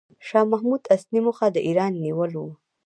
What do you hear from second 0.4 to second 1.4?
محمود اصلي